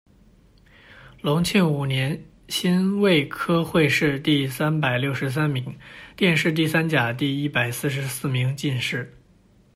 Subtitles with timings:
[1.21, 2.19] 隆庆五年
[2.49, 5.77] 辛未科会试第三百六十三名，
[6.15, 9.15] 殿试第三甲第一百四十四名进士。